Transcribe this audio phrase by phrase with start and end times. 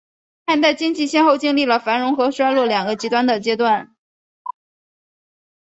[0.47, 3.95] 汉代经济先后经历了繁荣和衰落两个极端的阶段。